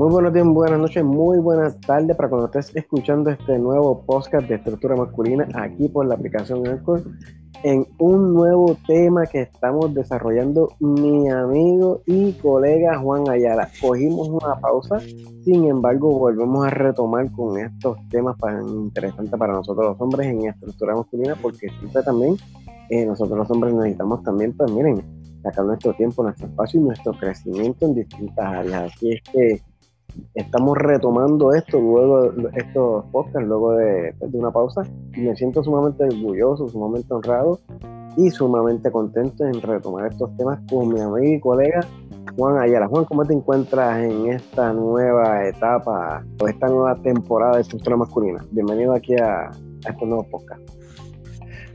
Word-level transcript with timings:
Muy 0.00 0.10
buenos 0.10 0.32
días, 0.32 0.46
buenas 0.46 0.78
noches, 0.78 1.04
muy 1.04 1.38
buenas 1.40 1.78
tardes 1.82 2.16
para 2.16 2.30
cuando 2.30 2.46
estés 2.46 2.74
escuchando 2.74 3.28
este 3.28 3.58
nuevo 3.58 4.02
podcast 4.06 4.48
de 4.48 4.54
estructura 4.54 4.96
masculina 4.96 5.46
aquí 5.52 5.90
por 5.90 6.06
la 6.06 6.14
aplicación 6.14 6.66
Anchor 6.66 7.02
en 7.64 7.86
un 7.98 8.32
nuevo 8.32 8.78
tema 8.86 9.26
que 9.26 9.42
estamos 9.42 9.92
desarrollando 9.92 10.70
mi 10.80 11.28
amigo 11.28 12.00
y 12.06 12.32
colega 12.32 12.98
Juan 12.98 13.28
Ayala. 13.28 13.68
Cogimos 13.78 14.30
una 14.30 14.58
pausa, 14.58 15.00
sin 15.00 15.66
embargo 15.68 16.18
volvemos 16.18 16.66
a 16.66 16.70
retomar 16.70 17.30
con 17.32 17.58
estos 17.58 17.98
temas 18.08 18.38
tan 18.38 18.66
interesantes 18.70 19.38
para 19.38 19.52
nosotros 19.52 19.84
los 19.84 20.00
hombres 20.00 20.28
en 20.28 20.46
estructura 20.46 20.94
masculina 20.94 21.36
porque 21.42 21.68
siempre 21.78 22.02
también 22.02 22.36
eh, 22.88 23.04
nosotros 23.04 23.36
los 23.36 23.50
hombres 23.50 23.74
necesitamos 23.74 24.22
también, 24.22 24.56
pues 24.56 24.72
miren, 24.72 25.04
sacar 25.42 25.66
nuestro 25.66 25.92
tiempo, 25.92 26.22
nuestro 26.22 26.46
espacio 26.46 26.80
y 26.80 26.84
nuestro 26.84 27.12
crecimiento 27.12 27.84
en 27.84 27.96
distintas 27.96 28.46
áreas. 28.46 28.94
Así 28.94 29.12
es 29.12 29.22
que 29.30 29.69
estamos 30.34 30.76
retomando 30.78 31.52
esto 31.54 31.80
luego 31.80 32.32
estos 32.54 33.04
podcasts 33.06 33.48
luego 33.48 33.72
de, 33.72 34.14
una 34.32 34.50
pausa 34.50 34.82
y 35.14 35.20
me 35.20 35.36
siento 35.36 35.62
sumamente 35.62 36.04
orgulloso, 36.04 36.68
sumamente 36.68 37.12
honrado 37.12 37.60
y 38.16 38.30
sumamente 38.30 38.90
contento 38.90 39.44
en 39.44 39.60
retomar 39.60 40.10
estos 40.10 40.36
temas 40.36 40.58
con 40.68 40.92
mi 40.92 41.00
amigo 41.00 41.18
y 41.18 41.40
colega 41.40 41.80
Juan 42.36 42.58
Ayala. 42.58 42.86
Juan, 42.88 43.04
¿cómo 43.04 43.24
te 43.24 43.34
encuentras 43.34 44.02
en 44.02 44.32
esta 44.32 44.72
nueva 44.72 45.46
etapa 45.46 46.24
o 46.40 46.48
esta 46.48 46.68
nueva 46.68 46.96
temporada 46.96 47.56
de 47.56 47.62
estructura 47.62 47.96
masculina? 47.96 48.44
Bienvenido 48.50 48.94
aquí 48.94 49.14
a, 49.14 49.48
a 49.48 49.90
estos 49.90 50.08
nuevos 50.08 50.26
podcasts. 50.26 50.76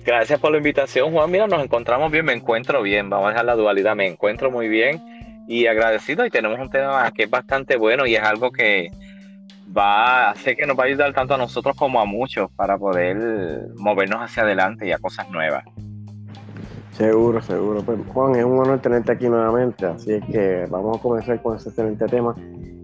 Gracias 0.05 0.39
por 0.39 0.51
la 0.51 0.57
invitación, 0.57 1.11
Juan. 1.11 1.31
Mira, 1.31 1.47
nos 1.47 1.63
encontramos 1.63 2.11
bien, 2.11 2.25
me 2.25 2.33
encuentro 2.33 2.81
bien. 2.83 3.09
Vamos 3.09 3.27
a 3.27 3.29
dejar 3.29 3.45
la 3.45 3.55
dualidad, 3.55 3.95
me 3.95 4.07
encuentro 4.07 4.51
muy 4.51 4.67
bien 4.67 5.14
y 5.47 5.67
agradecido 5.67 6.25
y 6.25 6.29
tenemos 6.29 6.59
un 6.59 6.69
tema 6.69 7.11
que 7.11 7.23
es 7.23 7.29
bastante 7.29 7.77
bueno 7.77 8.05
y 8.05 8.15
es 8.15 8.23
algo 8.23 8.51
que 8.51 8.89
va 9.75 10.29
hacer 10.29 10.55
que 10.55 10.65
nos 10.65 10.77
va 10.77 10.83
a 10.83 10.87
ayudar 10.87 11.13
tanto 11.13 11.33
a 11.33 11.37
nosotros 11.37 11.75
como 11.75 11.99
a 11.99 12.05
muchos 12.05 12.51
para 12.51 12.77
poder 12.77 13.67
movernos 13.77 14.19
hacia 14.21 14.43
adelante 14.43 14.87
y 14.87 14.91
a 14.91 14.97
cosas 14.97 15.29
nuevas. 15.29 15.63
Seguro, 16.91 17.41
seguro. 17.41 17.83
Pues, 17.83 17.99
Juan, 18.13 18.35
es 18.35 18.45
un 18.45 18.57
honor 18.57 18.79
tenerte 18.79 19.11
aquí 19.11 19.27
nuevamente, 19.27 19.85
así 19.85 20.13
es 20.13 20.23
que 20.25 20.65
vamos 20.69 20.97
a 20.97 21.01
comenzar 21.01 21.41
con 21.41 21.57
ese 21.57 21.69
excelente 21.69 22.05
tema. 22.05 22.35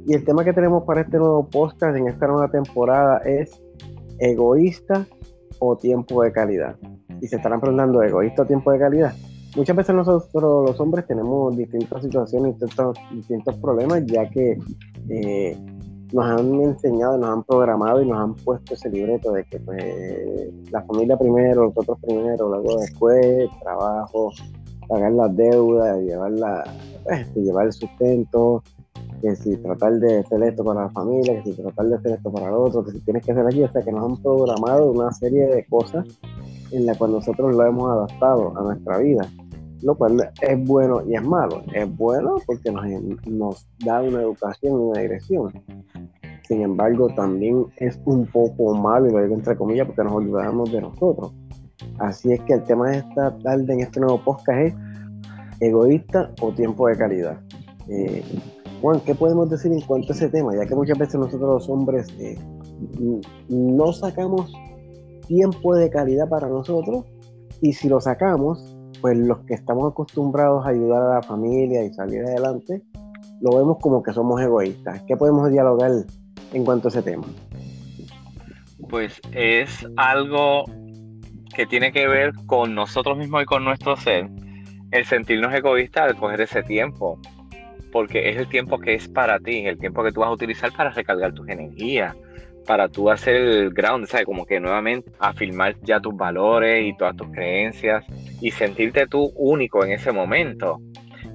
Y 0.06 0.16
el 0.16 0.26
tema 0.26 0.44
que 0.44 0.52
tenemos 0.52 0.84
para 0.84 1.02
este 1.02 1.18
nuevo 1.18 1.48
podcast 1.48 1.96
en 1.96 2.08
esta 2.08 2.28
nueva 2.28 2.50
temporada 2.50 3.20
es 3.20 3.62
egoísta 4.20 5.06
o 5.60 5.78
tiempo 5.78 6.24
de 6.24 6.32
calidad. 6.34 6.76
Y 7.22 7.28
se 7.28 7.38
estarán 7.38 7.62
preguntando, 7.62 8.02
¿egoísta 8.04 8.42
o 8.42 8.46
tiempo 8.46 8.72
de 8.72 8.80
calidad? 8.80 9.14
Muchas 9.56 9.76
veces 9.76 9.96
nosotros 9.96 10.70
los 10.70 10.80
hombres 10.80 11.06
tenemos 11.08 11.56
distintas 11.56 12.04
situaciones, 12.04 12.58
distintos, 12.60 12.98
distintos 13.12 13.56
problemas, 13.58 14.06
ya 14.06 14.30
que 14.30 14.58
eh, 15.10 15.58
nos 16.14 16.26
han 16.26 16.62
enseñado, 16.62 17.18
nos 17.18 17.30
han 17.30 17.44
programado 17.44 18.02
y 18.02 18.08
nos 18.08 18.18
han 18.18 18.36
puesto 18.36 18.74
ese 18.74 18.90
libreto 18.90 19.32
de 19.32 19.44
que 19.46 19.60
pues, 19.60 20.72
la 20.72 20.82
familia 20.84 21.18
primero, 21.18 21.66
los 21.66 21.74
otros 21.76 21.98
primero, 22.02 22.50
luego 22.50 22.80
después, 22.80 23.50
trabajo, 23.62 24.32
pagar 24.88 25.12
las 25.14 25.36
deudas, 25.36 26.02
llevar, 26.02 26.32
la, 26.32 26.64
pues, 27.04 27.34
llevar 27.36 27.68
el 27.68 27.74
sustento, 27.74 28.64
que 29.22 29.36
si 29.36 29.56
tratar 29.58 30.00
de 30.00 30.20
hacer 30.20 30.44
esto 30.44 30.64
para 30.64 30.84
la 30.84 30.90
familia, 30.90 31.42
que 31.42 31.52
si 31.52 31.62
tratar 31.62 31.86
de 31.88 31.96
hacer 31.96 32.12
esto 32.14 32.32
para 32.32 32.48
el 32.48 32.54
otro, 32.56 32.84
que 32.84 32.92
si 32.92 33.00
tienes 33.02 33.24
que 33.24 33.32
hacer 33.32 33.46
aquí, 33.46 33.64
o 33.64 33.72
sea 33.72 33.82
que 33.82 33.92
nos 33.92 34.12
han 34.12 34.22
programado 34.22 34.92
una 34.92 35.12
serie 35.12 35.46
de 35.48 35.66
cosas 35.66 36.06
en 36.72 36.86
las 36.86 36.98
cuales 36.98 37.18
nosotros 37.18 37.56
lo 37.56 37.66
hemos 37.66 37.90
adaptado 37.90 38.58
a 38.58 38.62
nuestra 38.64 38.98
vida 38.98 39.30
lo 39.84 39.96
cual 39.96 40.32
es 40.42 40.66
bueno 40.66 41.02
y 41.08 41.16
es 41.16 41.24
malo. 41.24 41.64
Es 41.74 41.96
bueno 41.98 42.36
porque 42.46 42.72
nos, 42.72 42.86
nos 43.26 43.68
da 43.84 44.02
una 44.02 44.22
educación 44.22 44.74
y 44.74 44.76
una 44.76 45.02
dirección. 45.02 45.52
Sin 46.48 46.62
embargo, 46.62 47.08
también 47.16 47.66
es 47.78 48.00
un 48.06 48.26
poco 48.26 48.76
malo, 48.76 49.08
y 49.08 49.12
lo 49.12 49.22
digo 49.22 49.36
entre 49.36 49.56
comillas, 49.56 49.88
porque 49.88 50.04
nos 50.04 50.14
olvidamos 50.14 50.72
de 50.72 50.82
nosotros. 50.82 51.34
Así 52.00 52.34
es 52.34 52.42
que 52.42 52.54
el 52.54 52.64
tema 52.64 52.90
de 52.90 52.98
esta 52.98 53.38
tarde 53.40 53.74
en 53.74 53.80
este 53.80 54.00
nuevo 54.00 54.22
podcast 54.24 54.60
es 54.60 54.74
egoísta 55.60 56.32
o 56.42 56.52
tiempo 56.52 56.88
de 56.88 56.98
calidad. 56.98 57.40
Eh, 57.88 58.24
Juan, 58.82 59.00
¿qué 59.02 59.14
podemos 59.14 59.50
decir 59.50 59.72
en 59.72 59.82
cuanto 59.82 60.12
a 60.12 60.16
ese 60.16 60.30
tema? 60.30 60.56
Ya 60.56 60.66
que 60.66 60.76
muchas 60.76 60.98
veces 60.98 61.16
nosotros 61.16 61.42
los 61.42 61.70
hombres 61.70 62.08
eh, 62.20 62.38
no 63.48 63.94
sacamos 63.94 64.52
tiempo 65.28 65.76
de 65.76 65.90
calidad 65.90 66.28
para 66.28 66.48
nosotros 66.50 67.06
y 67.62 67.74
si 67.74 67.88
lo 67.88 68.02
sacamos, 68.02 68.71
pues 69.02 69.18
los 69.18 69.40
que 69.40 69.56
estamos 69.56 69.92
acostumbrados 69.92 70.66
a 70.66 70.70
ayudar 70.70 71.02
a 71.02 71.16
la 71.16 71.24
familia 71.24 71.84
y 71.84 71.94
salir 71.94 72.24
adelante, 72.24 72.82
lo 73.42 73.58
vemos 73.58 73.78
como 73.82 74.04
que 74.04 74.14
somos 74.14 74.40
egoístas. 74.40 75.02
¿Qué 75.08 75.18
podemos 75.18 75.50
dialogar 75.50 75.92
en 76.54 76.64
cuanto 76.64 76.88
a 76.88 76.90
ese 76.90 77.02
tema? 77.02 77.26
Pues 78.90 79.20
es 79.32 79.88
algo 79.98 80.66
que 81.56 81.66
tiene 81.66 81.92
que 81.92 82.08
ver 82.08 82.34
con 82.46 82.76
nosotros 82.76 83.18
mismos 83.18 83.44
y 83.44 83.46
con 83.46 83.66
nuestro 83.66 83.98
ser, 83.98 84.30
el 84.92 85.06
sentirnos 85.06 85.54
egoístas 85.54 86.10
al 86.10 86.18
coger 86.18 86.42
ese 86.42 86.64
tiempo, 86.64 87.20
porque 87.92 88.30
es 88.30 88.38
el 88.38 88.48
tiempo 88.48 88.80
que 88.80 88.94
es 88.96 89.08
para 89.08 89.40
ti, 89.40 89.66
el 89.66 89.78
tiempo 89.78 90.04
que 90.04 90.12
tú 90.12 90.22
vas 90.22 90.30
a 90.30 90.34
utilizar 90.34 90.72
para 90.72 90.92
recargar 90.92 91.34
tus 91.34 91.48
energías, 91.50 92.16
para 92.66 92.90
tú 92.90 93.10
hacer 93.10 93.36
el 93.36 93.70
ground, 93.72 94.08
¿sabes? 94.08 94.26
Como 94.26 94.46
que 94.46 94.60
nuevamente 94.60 95.12
afirmar 95.20 95.76
ya 95.82 96.00
tus 96.00 96.16
valores 96.16 96.86
y 96.86 96.96
todas 96.96 97.16
tus 97.16 97.28
creencias 97.32 98.06
y 98.40 98.52
sentirte 98.52 99.08
tú 99.08 99.32
único 99.36 99.84
en 99.84 99.92
ese 99.92 100.12
momento. 100.12 100.80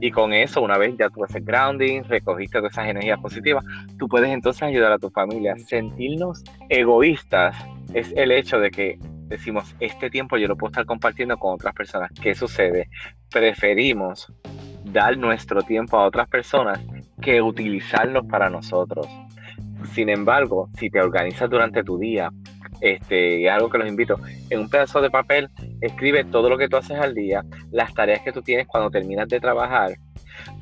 Y 0.01 0.11
con 0.11 0.33
eso, 0.33 0.61
una 0.61 0.77
vez 0.79 0.95
ya 0.99 1.09
tú 1.09 1.25
haces 1.25 1.45
grounding, 1.45 2.03
recogiste 2.05 2.59
todas 2.59 2.73
esas 2.73 2.89
energías 2.89 3.19
positivas, 3.21 3.65
tú 3.99 4.09
puedes 4.09 4.31
entonces 4.31 4.63
ayudar 4.63 4.93
a 4.93 4.99
tu 4.99 5.11
familia. 5.11 5.57
Sentirnos 5.57 6.45
egoístas 6.69 7.57
es 7.95 8.13
el 8.17 8.31
hecho 8.31 8.59
de 8.59 8.71
que 8.71 8.99
decimos, 9.29 9.75
este 9.81 10.11
tiempo 10.11 10.37
yo 10.37 10.49
lo 10.49 10.57
puedo 10.57 10.71
estar 10.71 10.87
compartiendo 10.87 11.37
con 11.39 11.55
otras 11.55 11.75
personas. 11.75 12.11
¿Qué 12.21 12.35
sucede? 12.35 12.89
Preferimos 13.31 14.33
dar 14.85 15.17
nuestro 15.17 15.63
tiempo 15.63 15.97
a 15.97 16.07
otras 16.07 16.29
personas 16.29 16.81
que 17.21 17.41
utilizarlo 17.41 18.27
para 18.27 18.51
nosotros. 18.51 19.07
Sin 19.93 20.09
embargo, 20.09 20.69
si 20.79 20.91
te 20.91 21.01
organizas 21.01 21.49
durante 21.49 21.83
tu 21.85 21.99
día, 21.99 22.31
este, 22.81 23.45
es 23.45 23.51
algo 23.51 23.71
que 23.71 23.79
los 23.79 23.89
invito, 23.89 24.19
en 24.51 24.61
un 24.61 24.69
pedazo 24.69 25.01
de 25.01 25.11
papel 25.11 25.49
escribe 25.81 26.25
todo 26.25 26.49
lo 26.51 26.59
que 26.59 26.69
tú 26.69 26.77
haces 26.77 26.99
al 26.99 27.15
día, 27.15 27.43
las 27.71 27.95
tareas 27.95 28.21
que 28.21 28.33
tú 28.33 28.43
tienes 28.43 28.67
cuando 28.67 28.91
terminas 28.91 29.29
de 29.29 29.41
trabajar. 29.41 29.97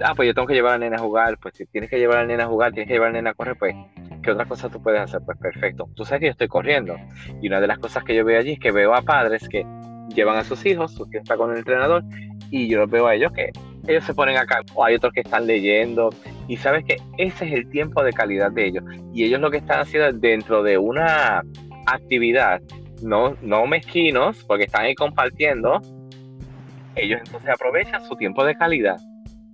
Ah, 0.05 0.13
pues 0.15 0.29
yo 0.29 0.35
tengo 0.35 0.47
que 0.47 0.55
llevar 0.55 0.75
a 0.75 0.79
la 0.79 0.85
nena 0.85 0.97
a 0.97 1.01
jugar, 1.01 1.37
pues 1.39 1.55
si 1.57 1.67
tienes 1.67 1.91
que 1.91 1.99
llevar 1.99 2.19
a 2.19 2.21
la 2.23 2.27
nena 2.29 2.45
a 2.45 2.47
jugar, 2.47 2.73
tienes 2.73 2.89
que 2.89 2.95
llevar 2.95 3.09
a 3.09 3.13
la 3.13 3.19
nena 3.19 3.31
a 3.31 3.35
correr, 3.35 3.57
pues, 3.59 3.75
¿qué 4.23 4.31
otras 4.31 4.49
cosas 4.49 4.71
tú 4.71 4.83
puedes 4.83 5.01
hacer? 5.01 5.21
Pues 5.25 5.37
perfecto. 5.39 5.89
Tú 5.95 6.05
sabes 6.05 6.21
que 6.21 6.27
yo 6.27 6.33
estoy 6.33 6.49
corriendo. 6.49 6.97
Y 7.43 7.49
una 7.49 7.61
de 7.61 7.67
las 7.67 7.79
cosas 7.79 8.05
que 8.05 8.15
yo 8.15 8.25
veo 8.25 8.39
allí 8.39 8.53
es 8.53 8.61
que 8.61 8.71
veo 8.71 8.95
a 8.95 9.03
padres 9.03 9.49
que 9.49 9.67
llevan 10.15 10.37
a 10.37 10.45
sus 10.45 10.65
hijos, 10.67 10.93
su 10.95 11.09
está 11.13 11.37
con 11.37 11.51
el 11.51 11.59
entrenador, 11.59 12.05
y 12.51 12.69
yo 12.69 12.79
los 12.79 12.91
veo 12.91 13.07
a 13.07 13.15
ellos 13.15 13.33
que 13.33 13.51
ellos 13.87 14.05
se 14.05 14.15
ponen 14.15 14.37
acá, 14.37 14.61
o 14.75 14.85
hay 14.85 14.95
otros 14.95 15.13
que 15.13 15.21
están 15.21 15.47
leyendo, 15.47 16.11
y 16.49 16.57
sabes 16.57 16.85
que 16.85 16.97
ese 17.19 17.47
es 17.47 17.53
el 17.53 17.69
tiempo 17.71 18.03
de 18.03 18.13
calidad 18.13 18.51
de 18.53 18.67
ellos. 18.67 18.85
Y 19.13 19.25
ellos 19.25 19.41
lo 19.41 19.51
que 19.51 19.59
están 19.59 19.81
haciendo 19.81 20.13
dentro 20.19 20.63
de 20.63 20.79
una 20.79 21.43
actividad, 21.87 22.61
no, 23.03 23.37
no 23.43 23.67
mezquinos, 23.67 24.45
porque 24.45 24.65
están 24.65 24.85
ahí 24.85 24.95
compartiendo, 24.95 25.81
ellos 26.97 27.21
entonces 27.25 27.51
aprovechan 27.51 28.05
su 28.05 28.15
tiempo 28.17 28.45
de 28.45 28.55
calidad, 28.55 28.97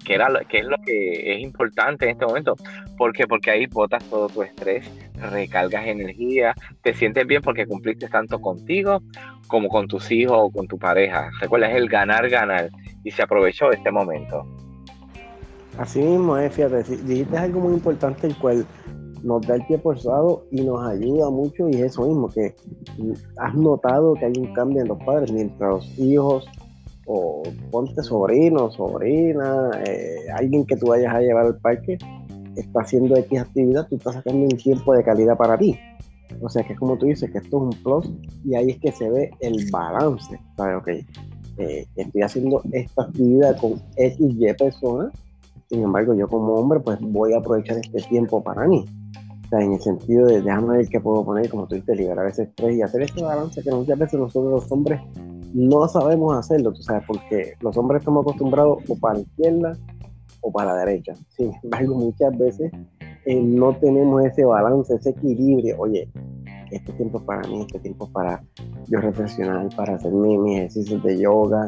que, 0.04 0.14
era, 0.14 0.28
que 0.48 0.58
es 0.58 0.64
lo 0.64 0.76
que 0.84 1.34
es 1.34 1.40
importante 1.40 2.04
en 2.04 2.12
este 2.12 2.26
momento. 2.26 2.56
¿Por 2.96 3.12
qué? 3.12 3.26
Porque 3.26 3.50
ahí 3.50 3.66
botas 3.66 4.04
todo 4.10 4.28
tu 4.28 4.42
estrés, 4.42 4.90
recargas 5.14 5.86
energía, 5.86 6.54
te 6.82 6.92
sientes 6.94 7.26
bien 7.26 7.42
porque 7.42 7.66
cumpliste 7.66 8.08
tanto 8.08 8.40
contigo 8.40 9.02
como 9.46 9.68
con 9.68 9.88
tus 9.88 10.10
hijos 10.10 10.36
o 10.38 10.50
con 10.50 10.66
tu 10.66 10.78
pareja. 10.78 11.30
Recuerda, 11.40 11.70
es 11.70 11.76
el 11.76 11.88
ganar, 11.88 12.28
ganar. 12.28 12.68
Y 13.04 13.10
se 13.10 13.22
aprovechó 13.22 13.72
este 13.72 13.90
momento. 13.90 14.44
Así 15.78 16.00
mismo 16.00 16.36
es, 16.36 16.52
fíjate, 16.52 16.82
dijiste 17.04 17.36
algo 17.36 17.60
muy 17.60 17.74
importante, 17.74 18.26
el 18.26 18.36
cual 18.38 18.66
nos 19.22 19.46
da 19.46 19.56
el 19.56 19.66
pie 19.66 19.78
forzado 19.78 20.46
y 20.50 20.62
nos 20.62 20.82
ayuda 20.86 21.30
mucho 21.30 21.68
y 21.68 21.74
es 21.74 21.92
eso 21.92 22.06
mismo, 22.06 22.28
que 22.28 22.54
has 23.36 23.54
notado 23.54 24.14
que 24.14 24.26
hay 24.26 24.32
un 24.36 24.52
cambio 24.54 24.82
en 24.82 24.88
los 24.88 24.98
padres 25.04 25.30
mientras 25.32 25.70
los 25.70 25.98
hijos 25.98 26.46
o 27.06 27.42
ponte 27.70 28.02
sobrino, 28.02 28.70
sobrina, 28.70 29.70
eh, 29.86 30.26
alguien 30.34 30.64
que 30.64 30.76
tú 30.76 30.88
vayas 30.88 31.14
a 31.14 31.20
llevar 31.20 31.46
al 31.46 31.58
parque, 31.58 31.98
está 32.56 32.80
haciendo 32.80 33.16
X 33.16 33.40
actividad, 33.40 33.86
tú 33.88 33.96
estás 33.96 34.14
sacando 34.14 34.44
un 34.44 34.56
tiempo 34.56 34.94
de 34.94 35.02
calidad 35.02 35.36
para 35.36 35.58
ti. 35.58 35.78
O 36.40 36.48
sea 36.48 36.62
que 36.62 36.74
es 36.74 36.78
como 36.78 36.96
tú 36.96 37.06
dices, 37.06 37.30
que 37.30 37.38
esto 37.38 37.56
es 37.56 37.62
un 37.74 37.82
plus 37.82 38.10
y 38.44 38.54
ahí 38.54 38.70
es 38.70 38.78
que 38.78 38.92
se 38.92 39.10
ve 39.10 39.30
el 39.40 39.68
balance. 39.70 40.38
¿sabes? 40.56 40.76
Ok, 40.76 40.88
eh, 41.58 41.86
estoy 41.96 42.22
haciendo 42.22 42.62
esta 42.72 43.02
actividad 43.02 43.58
con 43.60 43.82
X, 43.96 44.16
Y 44.20 44.52
personas 44.54 45.12
sin 45.70 45.84
embargo, 45.84 46.14
yo 46.14 46.26
como 46.26 46.54
hombre, 46.54 46.80
pues 46.80 46.98
voy 47.00 47.32
a 47.32 47.38
aprovechar 47.38 47.78
este 47.78 48.02
tiempo 48.08 48.42
para 48.42 48.66
mí. 48.66 48.84
O 49.44 49.48
sea, 49.48 49.60
en 49.60 49.72
el 49.74 49.80
sentido 49.80 50.26
de 50.26 50.42
déjame 50.42 50.78
ver 50.78 50.88
qué 50.88 51.00
puedo 51.00 51.24
poner, 51.24 51.48
como 51.48 51.68
tú 51.68 51.76
dices, 51.76 51.96
liberar 51.96 52.26
ese 52.26 52.42
estrés 52.42 52.76
y 52.76 52.82
hacer 52.82 53.02
este 53.02 53.22
balance 53.22 53.62
que 53.62 53.70
muchas 53.70 53.96
veces 53.96 54.18
nosotros 54.18 54.50
los 54.50 54.72
hombres 54.72 55.00
no 55.54 55.86
sabemos 55.86 56.36
hacerlo, 56.36 56.72
tú 56.72 56.82
sabes, 56.82 57.04
porque 57.06 57.54
los 57.60 57.76
hombres 57.76 58.00
estamos 58.00 58.22
acostumbrados 58.22 58.78
o 58.88 58.96
para 58.96 59.14
la 59.14 59.20
izquierda 59.20 59.78
o 60.40 60.50
para 60.50 60.74
la 60.74 60.84
derecha. 60.84 61.14
Sin 61.28 61.52
embargo, 61.62 61.94
muchas 61.94 62.36
veces 62.36 62.72
eh, 63.24 63.40
no 63.40 63.76
tenemos 63.76 64.24
ese 64.24 64.44
balance, 64.44 64.92
ese 64.92 65.10
equilibrio. 65.10 65.76
Oye, 65.78 66.08
este 66.72 66.92
tiempo 66.94 67.18
es 67.18 67.24
para 67.24 67.48
mí, 67.48 67.60
este 67.60 67.78
tiempo 67.78 68.06
es 68.06 68.10
para 68.10 68.42
yo 68.88 69.00
reflexionar, 69.00 69.68
para 69.76 69.94
hacer 69.94 70.12
mis 70.12 70.58
ejercicios 70.58 71.00
de 71.04 71.18
yoga, 71.18 71.64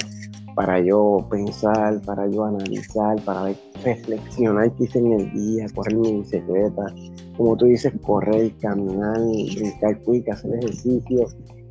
para 0.54 0.80
yo 0.80 1.26
pensar, 1.30 2.00
para 2.02 2.28
yo 2.28 2.44
analizar, 2.44 3.20
para 3.24 3.54
reflexionar 3.84 4.72
qué 4.76 4.84
hice 4.84 4.98
en 4.98 5.12
el 5.12 5.32
día, 5.32 5.66
correr 5.74 5.96
mi 5.96 6.18
bicicleta, 6.18 6.94
como 7.36 7.56
tú 7.56 7.66
dices, 7.66 7.92
correr, 8.02 8.52
caminar, 8.60 9.18
brincar 9.18 10.00
quick, 10.02 10.28
hacer 10.28 10.54
ejercicio, 10.56 11.26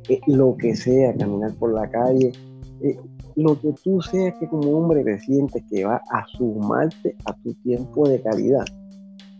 eh, 0.08 0.20
lo 0.26 0.56
que 0.56 0.74
sea, 0.74 1.14
caminar 1.16 1.54
por 1.54 1.72
la 1.72 1.88
calle, 1.88 2.32
eh, 2.82 2.98
lo 3.36 3.58
que 3.60 3.72
tú 3.84 4.02
seas 4.02 4.34
que 4.38 4.48
como 4.48 4.70
hombre 4.76 5.04
te 5.04 5.18
sientes 5.20 5.62
que 5.70 5.84
va 5.84 6.02
a 6.10 6.26
sumarte 6.36 7.16
a 7.24 7.32
tu 7.34 7.54
tiempo 7.62 8.08
de 8.08 8.20
calidad. 8.20 8.64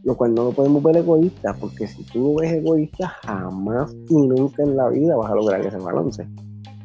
Lo 0.05 0.17
cual 0.17 0.35
no 0.35 0.45
lo 0.45 0.53
podemos 0.53 0.83
ver 0.83 0.97
egoísta, 0.97 1.55
porque 1.61 1.87
si 1.87 2.03
tú 2.05 2.21
lo 2.21 2.35
ves 2.41 2.53
egoísta, 2.53 3.09
jamás 3.23 3.95
y 4.09 4.17
nunca 4.17 4.63
en 4.63 4.77
la 4.77 4.89
vida 4.89 5.17
vas 5.17 5.31
a 5.31 5.35
lograr 5.35 5.65
ese 5.65 5.79
balance. 5.79 6.27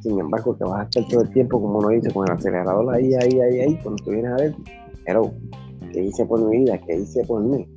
Sin 0.02 0.20
embargo, 0.20 0.58
que 0.58 0.64
vas 0.64 0.82
a 0.82 0.84
estar 0.84 1.06
todo 1.08 1.22
el 1.22 1.30
tiempo, 1.32 1.62
como 1.62 1.80
uno 1.80 1.90
dice, 1.90 2.12
con 2.12 2.28
el 2.28 2.34
acelerador 2.34 2.94
ahí, 2.94 3.14
ahí, 3.14 3.40
ahí, 3.40 3.60
ahí, 3.60 3.80
cuando 3.82 4.04
tú 4.04 4.12
vienes 4.12 4.32
a 4.32 4.36
ver, 4.36 4.56
pero, 5.06 5.32
¿qué 5.92 6.04
hice 6.04 6.26
por 6.26 6.42
mi 6.42 6.60
vida? 6.60 6.78
¿Qué 6.86 6.96
hice 6.96 7.24
por 7.26 7.44
mí? 7.44 7.68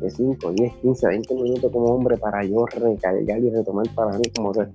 que 0.00 0.10
5, 0.10 0.52
10, 0.52 0.72
15, 0.76 1.06
20 1.08 1.34
minutos 1.34 1.70
como 1.70 1.86
hombre 1.86 2.16
para 2.16 2.42
yo 2.44 2.64
recargar 2.66 3.38
y 3.38 3.50
retomar 3.50 3.86
para 3.94 4.16
mí 4.16 4.24
como 4.34 4.54
ser 4.54 4.72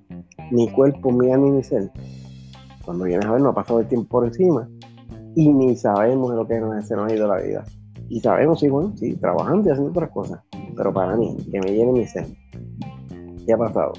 mi 0.52 0.70
cuerpo, 0.70 1.12
mi 1.12 1.32
alma 1.32 1.48
y 1.48 1.52
mi 1.52 1.64
ser. 1.64 1.90
Cuando 2.86 3.06
vienes 3.06 3.26
a 3.26 3.32
ver, 3.32 3.42
no 3.42 3.50
ha 3.50 3.56
pasado 3.56 3.80
el 3.80 3.88
tiempo 3.88 4.08
por 4.08 4.26
encima 4.26 4.70
y 5.36 5.50
ni 5.50 5.76
sabemos 5.76 6.32
de 6.32 6.36
lo 6.36 6.48
que 6.48 6.60
nos, 6.60 6.86
se 6.86 6.94
ha 6.94 7.14
ido 7.14 7.28
la 7.28 7.42
vida. 7.42 7.66
Y 8.08 8.20
sabemos, 8.20 8.60
sí, 8.60 8.70
bueno, 8.70 8.96
sí, 8.96 9.16
trabajando 9.16 9.68
y 9.68 9.72
haciendo 9.72 9.92
otras 9.92 10.12
cosas, 10.12 10.40
pero 10.76 10.94
para 10.94 11.16
mí, 11.16 11.38
que 11.52 11.60
me 11.60 11.72
llene 11.72 11.92
mi 11.92 12.06
ser. 12.06 12.26
¿Qué 13.46 13.54
ha 13.54 13.58
pasado? 13.58 13.94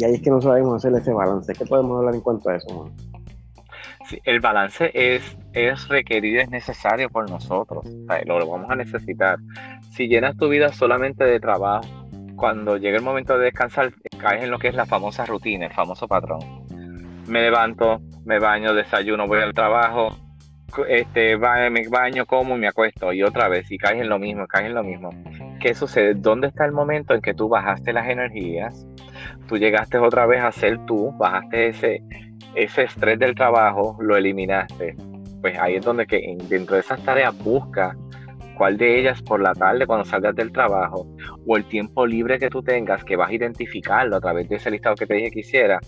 Y 0.00 0.04
ahí 0.04 0.14
es 0.14 0.22
que 0.22 0.30
no 0.30 0.40
sabemos 0.40 0.76
hacer 0.76 0.98
ese 0.98 1.12
balance. 1.12 1.52
¿Qué 1.52 1.66
podemos 1.66 1.98
hablar 1.98 2.14
en 2.14 2.22
cuanto 2.22 2.48
a 2.48 2.56
eso, 2.56 2.90
Sí, 4.08 4.18
el 4.24 4.40
balance 4.40 4.90
es, 4.94 5.36
es 5.52 5.88
requerido, 5.88 6.40
es 6.40 6.48
necesario 6.48 7.10
por 7.10 7.28
nosotros. 7.28 7.84
lo 8.24 8.48
vamos 8.48 8.70
a 8.70 8.76
necesitar. 8.76 9.38
Si 9.92 10.08
llenas 10.08 10.38
tu 10.38 10.48
vida 10.48 10.72
solamente 10.72 11.24
de 11.24 11.38
trabajo, 11.38 11.86
cuando 12.34 12.78
llega 12.78 12.96
el 12.96 13.04
momento 13.04 13.36
de 13.36 13.44
descansar, 13.44 13.92
caes 14.16 14.42
en 14.42 14.50
lo 14.50 14.58
que 14.58 14.68
es 14.68 14.74
la 14.74 14.86
famosa 14.86 15.26
rutina, 15.26 15.66
el 15.66 15.72
famoso 15.74 16.08
patrón. 16.08 16.40
Me 17.28 17.42
levanto, 17.42 18.00
me 18.24 18.38
baño, 18.38 18.72
desayuno, 18.72 19.26
voy 19.26 19.40
al 19.40 19.52
trabajo, 19.52 20.16
este, 20.88 21.36
me 21.36 21.88
baño, 21.88 22.24
como 22.24 22.56
y 22.56 22.58
me 22.58 22.68
acuesto. 22.68 23.12
Y 23.12 23.22
otra 23.22 23.48
vez, 23.48 23.70
y 23.70 23.76
caes 23.76 24.00
en 24.00 24.08
lo 24.08 24.18
mismo, 24.18 24.46
caes 24.46 24.68
en 24.68 24.74
lo 24.74 24.82
mismo. 24.82 25.10
¿Qué 25.60 25.74
sucede? 25.74 26.14
¿Dónde 26.14 26.48
está 26.48 26.64
el 26.64 26.72
momento 26.72 27.12
en 27.12 27.20
que 27.20 27.34
tú 27.34 27.46
bajaste 27.46 27.92
las 27.92 28.08
energías? 28.08 28.86
Tú 29.46 29.58
llegaste 29.58 29.98
otra 29.98 30.24
vez 30.24 30.42
a 30.42 30.50
ser 30.52 30.78
tú, 30.86 31.12
bajaste 31.18 31.68
ese, 31.68 32.02
ese 32.54 32.84
estrés 32.84 33.18
del 33.18 33.34
trabajo, 33.34 33.98
lo 34.00 34.16
eliminaste. 34.16 34.96
Pues 35.42 35.58
ahí 35.58 35.74
es 35.74 35.84
donde 35.84 36.06
que 36.06 36.34
dentro 36.48 36.76
de 36.76 36.80
esas 36.80 37.02
tareas 37.04 37.36
busca 37.44 37.94
cuál 38.56 38.78
de 38.78 39.00
ellas 39.00 39.20
por 39.22 39.42
la 39.42 39.54
tarde 39.54 39.86
cuando 39.86 40.06
salgas 40.06 40.34
del 40.34 40.50
trabajo 40.50 41.06
o 41.46 41.56
el 41.58 41.66
tiempo 41.66 42.06
libre 42.06 42.38
que 42.38 42.48
tú 42.48 42.62
tengas 42.62 43.04
que 43.04 43.16
vas 43.16 43.28
a 43.28 43.34
identificarlo 43.34 44.16
a 44.16 44.20
través 44.20 44.48
de 44.48 44.56
ese 44.56 44.70
listado 44.70 44.94
que 44.96 45.06
te 45.06 45.14
dije 45.14 45.30
que 45.30 45.40
hiciera. 45.40 45.78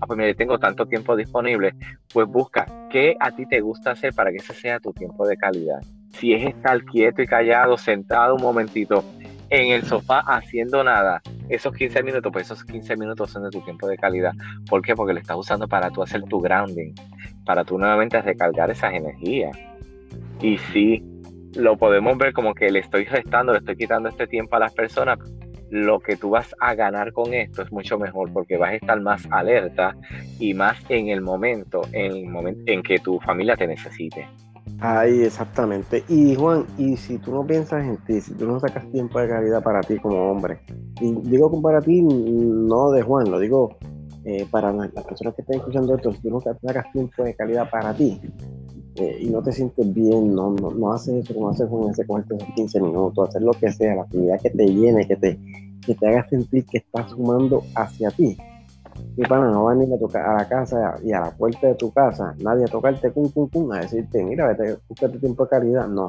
Ah, 0.00 0.06
pues 0.08 0.16
mire, 0.16 0.34
tengo 0.34 0.58
tanto 0.58 0.86
tiempo 0.86 1.14
disponible, 1.14 1.72
pues 2.12 2.26
busca 2.26 2.66
qué 2.90 3.14
a 3.20 3.30
ti 3.30 3.46
te 3.46 3.60
gusta 3.60 3.92
hacer 3.92 4.12
para 4.12 4.30
que 4.30 4.38
ese 4.38 4.54
sea 4.54 4.80
tu 4.80 4.92
tiempo 4.92 5.24
de 5.26 5.36
calidad. 5.36 5.80
Si 6.14 6.32
es 6.32 6.46
estar 6.46 6.84
quieto 6.84 7.22
y 7.22 7.26
callado, 7.26 7.76
sentado 7.76 8.34
un 8.34 8.42
momentito 8.42 9.04
en 9.50 9.72
el 9.72 9.82
sofá 9.82 10.20
haciendo 10.20 10.82
nada, 10.84 11.20
esos 11.48 11.74
15 11.74 12.02
minutos, 12.04 12.32
pues 12.32 12.46
esos 12.46 12.64
15 12.64 12.96
minutos 12.96 13.30
son 13.30 13.42
de 13.42 13.50
tu 13.50 13.60
tiempo 13.62 13.88
de 13.88 13.96
calidad. 13.96 14.32
¿Por 14.68 14.80
qué? 14.80 14.94
Porque 14.94 15.12
lo 15.12 15.18
estás 15.18 15.36
usando 15.36 15.66
para 15.68 15.90
tú 15.90 16.02
hacer 16.02 16.22
tu 16.22 16.40
grounding, 16.40 16.94
para 17.44 17.64
tú 17.64 17.76
nuevamente 17.76 18.22
recargar 18.22 18.70
esas 18.70 18.94
energías. 18.94 19.56
Y 20.40 20.56
sí, 20.72 21.02
lo 21.56 21.76
podemos 21.76 22.16
ver 22.16 22.32
como 22.32 22.54
que 22.54 22.70
le 22.70 22.78
estoy 22.78 23.04
restando, 23.04 23.52
le 23.52 23.58
estoy 23.58 23.76
quitando 23.76 24.08
este 24.08 24.26
tiempo 24.28 24.56
a 24.56 24.60
las 24.60 24.72
personas. 24.72 25.18
Lo 25.70 26.00
que 26.00 26.16
tú 26.16 26.30
vas 26.30 26.54
a 26.60 26.74
ganar 26.74 27.12
con 27.12 27.34
esto 27.34 27.62
es 27.62 27.70
mucho 27.70 27.98
mejor 27.98 28.32
porque 28.32 28.56
vas 28.56 28.70
a 28.70 28.74
estar 28.76 29.00
más 29.00 29.26
alerta 29.30 29.96
y 30.38 30.54
más 30.54 30.78
en 30.88 31.08
el 31.08 31.20
momento, 31.20 31.82
en 31.92 32.12
el 32.12 32.26
momento 32.26 32.60
en 32.66 32.82
que 32.82 32.98
tu 32.98 33.20
familia 33.20 33.56
te 33.56 33.66
necesite. 33.66 34.28
Ay, 34.82 35.24
exactamente. 35.24 36.04
Y 36.08 36.34
Juan, 36.34 36.64
y 36.78 36.96
si 36.96 37.18
tú 37.18 37.32
no 37.32 37.46
piensas 37.46 37.84
en 37.84 37.98
ti, 37.98 38.20
si 38.20 38.32
tú 38.32 38.46
no 38.46 38.58
sacas 38.58 38.90
tiempo 38.90 39.20
de 39.20 39.28
calidad 39.28 39.62
para 39.62 39.82
ti 39.82 39.98
como 39.98 40.30
hombre, 40.30 40.60
y 41.02 41.12
digo 41.28 41.60
para 41.60 41.82
ti, 41.82 42.00
no 42.00 42.90
de 42.90 43.02
Juan, 43.02 43.30
lo 43.30 43.38
digo 43.38 43.76
eh, 44.24 44.46
para 44.50 44.72
las 44.72 44.90
personas 45.04 45.34
que 45.34 45.42
están 45.42 45.58
escuchando 45.58 45.94
esto, 45.94 46.12
si 46.12 46.22
tú 46.22 46.30
no 46.30 46.40
sacas 46.40 46.90
tiempo 46.92 47.22
de 47.22 47.34
calidad 47.34 47.68
para 47.68 47.92
ti 47.92 48.20
eh, 48.94 49.18
y 49.20 49.28
no 49.28 49.42
te 49.42 49.52
sientes 49.52 49.92
bien, 49.92 50.34
no, 50.34 50.50
no, 50.52 50.92
haces 50.92 51.24
eso 51.24 51.34
como 51.34 51.50
haces 51.50 51.68
con 51.68 51.90
ese 51.90 52.06
con 52.06 52.22
esos 52.22 52.42
15 52.54 52.80
minutos, 52.80 53.28
hacer 53.28 53.42
lo 53.42 53.52
que 53.52 53.70
sea, 53.70 53.96
la 53.96 54.02
actividad 54.02 54.40
que 54.40 54.48
te 54.48 54.66
llene, 54.66 55.06
que 55.06 55.16
te, 55.16 55.38
que 55.84 55.94
te 55.94 56.08
haga 56.08 56.26
sentir 56.30 56.64
que 56.64 56.78
estás 56.78 57.10
sumando 57.10 57.62
hacia 57.74 58.10
ti 58.12 58.38
mi 59.16 59.24
pana 59.24 59.50
no 59.50 59.64
va 59.64 59.72
a 59.72 59.76
ir 59.82 59.92
a, 59.92 59.98
tocar 59.98 60.26
a 60.26 60.34
la 60.38 60.48
casa 60.48 60.94
y 61.02 61.12
a 61.12 61.20
la 61.20 61.30
puerta 61.30 61.66
de 61.68 61.74
tu 61.74 61.90
casa, 61.92 62.34
nadie 62.42 62.64
a 62.64 62.68
tocarte 62.68 63.10
cum, 63.10 63.28
cum, 63.30 63.48
cum, 63.48 63.72
a 63.72 63.80
decirte, 63.80 64.24
mira, 64.24 64.48
vete, 64.48 64.78
búscate 64.88 65.18
tiempo 65.18 65.44
de 65.44 65.50
calidad. 65.50 65.88
No, 65.88 66.06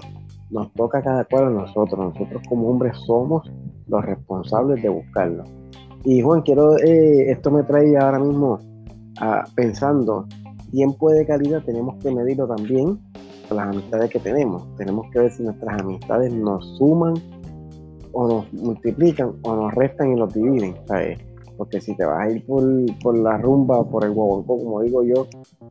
nos 0.52 0.72
toca 0.74 1.02
cada 1.02 1.24
cual 1.26 1.48
a 1.48 1.50
nosotros. 1.50 2.14
Nosotros 2.14 2.42
como 2.48 2.70
hombres 2.70 2.98
somos 3.06 3.50
los 3.88 4.06
responsables 4.06 4.82
de 4.82 4.90
buscarlo. 4.90 5.44
Y 6.04 6.22
Juan, 6.22 6.42
quiero, 6.42 6.78
eh, 6.78 7.32
esto 7.32 7.52
me 7.52 7.64
trae 7.64 7.98
ahora 7.98 8.20
mismo 8.20 8.60
a, 9.20 9.44
pensando, 9.56 10.26
tiempo 10.72 11.12
de 11.12 11.26
calidad 11.26 11.64
tenemos 11.64 12.02
que 12.04 12.12
medirlo 12.12 12.48
también 12.48 13.00
con 13.48 13.58
las 13.58 13.68
amistades 13.68 14.10
que 14.10 14.20
tenemos. 14.20 14.64
Tenemos 14.78 15.08
que 15.12 15.20
ver 15.20 15.32
si 15.32 15.44
nuestras 15.44 15.80
amistades 15.80 16.34
nos 16.34 16.78
suman 16.78 17.14
o 18.14 18.28
nos 18.28 18.54
multiplican 18.54 19.34
o 19.44 19.56
nos 19.56 19.74
restan 19.76 20.14
y 20.14 20.16
nos 20.16 20.34
dividen. 20.34 20.76
¿sabes? 20.86 21.20
Porque 21.62 21.80
si 21.80 21.96
te 21.96 22.04
vas 22.04 22.22
a 22.22 22.32
ir 22.32 22.44
por, 22.44 23.16
la 23.16 23.38
rumba 23.38 23.78
o 23.78 23.88
por 23.88 24.04
el 24.04 24.14
guaguancó, 24.14 24.58
como 24.58 24.82
digo 24.82 25.04
yo, 25.04 25.28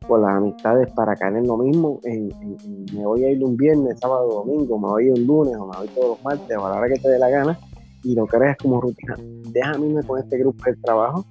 por 0.06 0.20
las 0.20 0.36
amistades 0.36 0.88
para 0.92 1.16
caer 1.16 1.38
en 1.38 1.48
lo 1.48 1.56
mismo, 1.56 1.98
me 2.04 3.04
voy 3.04 3.24
a 3.24 3.32
ir 3.32 3.42
un 3.42 3.56
viernes, 3.56 3.98
sábado, 3.98 4.28
domingo, 4.28 4.78
me 4.78 4.86
voy 4.86 5.02
a 5.02 5.06
ir 5.08 5.14
un 5.14 5.26
lunes 5.26 5.56
o 5.56 5.66
me 5.66 5.76
voy 5.76 5.88
todos 5.88 6.10
los 6.10 6.22
martes 6.22 6.56
o 6.56 6.64
a 6.64 6.70
la 6.70 6.76
hora 6.76 6.88
que 6.88 7.00
te 7.00 7.08
dé 7.08 7.18
la 7.18 7.28
gana 7.28 7.58
y 8.04 8.14
lo 8.14 8.24
creas 8.28 8.56
como 8.58 8.80
rutina. 8.80 9.16
Déjame 9.48 10.00
con 10.04 10.20
este 10.20 10.38
grupo 10.38 10.62
de 10.64 10.76
trabajo 10.76 11.24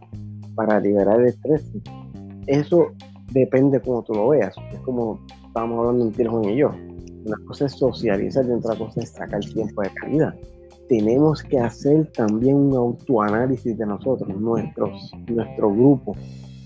para 0.55 0.77
liberar 0.81 1.21
el 1.21 1.27
estrés. 1.27 1.63
Eso 2.45 2.87
depende 3.31 3.79
como 3.79 4.03
tú 4.03 4.13
lo 4.13 4.27
veas. 4.27 4.53
Es 4.73 4.79
como 4.81 5.21
estábamos 5.47 5.79
hablando 5.79 6.03
en 6.03 6.11
Tiro 6.11 6.41
y 6.43 6.57
yo. 6.57 6.71
Una 7.25 7.37
cosa 7.47 7.65
es 7.65 7.71
socializar 7.71 8.45
y 8.45 8.51
otra 8.51 8.75
cosa 8.77 8.99
es 8.99 9.09
sacar 9.11 9.39
tiempo 9.39 9.83
de 9.83 9.89
calidad 10.01 10.35
tenemos 10.89 11.43
que 11.43 11.59
hacer 11.59 12.11
también 12.13 12.55
un 12.55 12.75
autoanálisis 12.75 13.77
de 13.77 13.85
nosotros, 13.85 14.27
nuestros, 14.35 15.11
nuestro 15.27 15.71
grupo, 15.71 16.15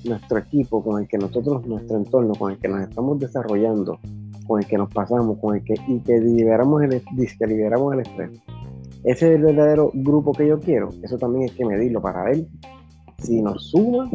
nuestro 0.05 0.37
equipo 0.39 0.81
con 0.81 1.01
el 1.01 1.09
que 1.09 1.17
nosotros, 1.17 1.67
nuestro 1.67 1.97
entorno, 1.97 2.33
con 2.33 2.53
el 2.53 2.57
que 2.57 2.69
nos 2.69 2.87
estamos 2.87 3.19
desarrollando, 3.19 3.99
con 4.47 4.61
el 4.61 4.65
que 4.65 4.77
nos 4.77 4.89
pasamos, 4.93 5.37
con 5.39 5.57
el 5.57 5.63
que, 5.65 5.75
y 5.87 5.99
que 5.99 6.19
liberamos 6.21 6.81
el, 6.83 7.03
que 7.37 7.47
liberamos 7.47 7.93
el 7.93 7.99
estrés. 7.99 8.31
Ese 9.03 9.27
es 9.27 9.35
el 9.35 9.41
verdadero 9.41 9.91
grupo 9.93 10.31
que 10.31 10.47
yo 10.47 10.57
quiero. 10.57 10.87
Eso 11.03 11.17
también 11.17 11.49
hay 11.49 11.55
que 11.55 11.65
medirlo 11.65 12.01
para 12.01 12.23
ver 12.23 12.47
si 13.19 13.41
nos 13.41 13.71
suma 13.71 14.09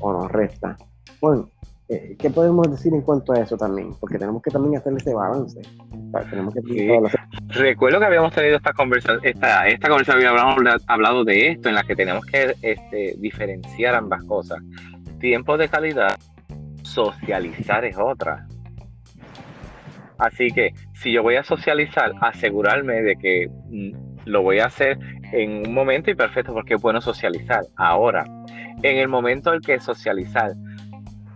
o 0.00 0.12
nos 0.12 0.30
resta. 0.30 0.76
Bueno, 1.22 1.48
eh, 1.88 2.16
¿qué 2.18 2.30
podemos 2.30 2.70
decir 2.70 2.94
en 2.94 3.02
cuanto 3.02 3.32
a 3.32 3.40
eso 3.40 3.56
también? 3.56 3.90
Porque 4.00 4.18
tenemos 4.18 4.42
que 4.42 4.50
también 4.50 4.76
hacer 4.76 4.94
ese 4.94 5.12
balance. 5.12 5.60
tenemos 6.30 6.54
que 6.54 7.10
Recuerdo 7.48 7.98
que 7.98 8.06
habíamos 8.06 8.32
tenido 8.32 8.56
esta 8.56 8.72
conversación, 8.72 9.20
esta, 9.22 9.68
esta 9.68 9.88
conversación 9.88 10.26
habíamos 10.26 10.82
hablado 10.86 11.24
de 11.24 11.48
esto, 11.50 11.68
en 11.68 11.74
la 11.74 11.82
que 11.82 11.94
tenemos 11.94 12.24
que 12.24 12.54
este, 12.62 13.14
diferenciar 13.18 13.94
ambas 13.94 14.24
cosas. 14.24 14.62
Tiempo 15.20 15.58
de 15.58 15.68
calidad, 15.68 16.16
socializar 16.82 17.84
es 17.84 17.98
otra. 17.98 18.46
Así 20.16 20.50
que 20.52 20.72
si 20.94 21.12
yo 21.12 21.22
voy 21.22 21.36
a 21.36 21.44
socializar, 21.44 22.12
asegurarme 22.22 23.02
de 23.02 23.16
que 23.16 23.48
mm, 23.68 24.24
lo 24.24 24.42
voy 24.42 24.60
a 24.60 24.66
hacer 24.66 24.98
en 25.32 25.66
un 25.66 25.74
momento 25.74 26.10
y 26.10 26.14
perfecto 26.14 26.54
porque 26.54 26.74
es 26.74 26.80
bueno 26.80 27.02
socializar. 27.02 27.60
Ahora, 27.76 28.24
en 28.82 28.96
el 28.98 29.08
momento 29.08 29.52
en 29.52 29.60
que 29.60 29.80
socializar 29.80 30.52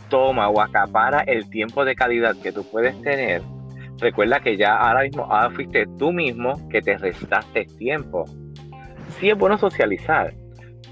toma 0.08 0.48
o 0.48 0.60
acapara 0.60 1.20
el 1.20 1.48
tiempo 1.50 1.84
de 1.84 1.94
calidad 1.94 2.36
que 2.42 2.52
tú 2.52 2.64
puedes 2.70 3.00
tener, 3.02 3.42
recuerda 3.98 4.40
que 4.40 4.56
ya 4.56 4.76
ahora 4.76 5.02
mismo 5.02 5.24
ahora 5.24 5.50
fuiste 5.50 5.86
tú 5.98 6.12
mismo 6.12 6.68
que 6.68 6.80
te 6.80 6.96
restaste 6.96 7.66
tiempo. 7.78 8.24
Sí 9.18 9.30
es 9.30 9.38
bueno 9.38 9.58
socializar, 9.58 10.34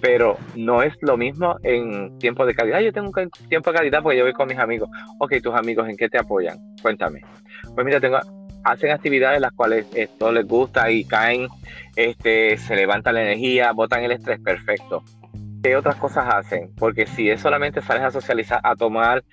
pero 0.00 0.36
no 0.54 0.82
es 0.82 0.94
lo 1.00 1.16
mismo 1.16 1.56
en 1.62 2.18
tiempo 2.18 2.46
de 2.46 2.54
calidad. 2.54 2.80
Yo 2.80 2.92
tengo 2.92 3.12
tiempo 3.48 3.70
de 3.70 3.76
calidad 3.76 4.02
porque 4.02 4.18
yo 4.18 4.24
voy 4.24 4.32
con 4.32 4.48
mis 4.48 4.58
amigos. 4.58 4.88
Ok, 5.18 5.34
tus 5.42 5.54
amigos, 5.54 5.88
¿en 5.88 5.96
qué 5.96 6.08
te 6.08 6.18
apoyan? 6.18 6.58
Cuéntame. 6.82 7.20
Pues 7.74 7.84
mira, 7.84 8.00
tengo, 8.00 8.18
hacen 8.64 8.90
actividades 8.90 9.40
las 9.40 9.52
cuales 9.52 9.86
esto 9.94 10.32
les 10.32 10.46
gusta 10.46 10.90
y 10.90 11.04
caen, 11.04 11.46
este, 11.94 12.56
se 12.58 12.74
levanta 12.74 13.12
la 13.12 13.22
energía, 13.22 13.72
botan 13.72 14.02
el 14.02 14.12
estrés, 14.12 14.40
perfecto. 14.40 15.04
¿Qué 15.66 15.74
otras 15.74 15.96
cosas 15.96 16.32
hacen? 16.32 16.70
Porque 16.78 17.08
si 17.08 17.28
es 17.28 17.40
solamente 17.40 17.82
sales 17.82 18.04
a 18.04 18.12
socializar, 18.12 18.60
a 18.62 18.76
tomar 18.76 19.24